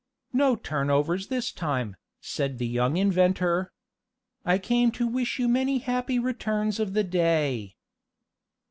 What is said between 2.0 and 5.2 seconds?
said the young inventor. "I came to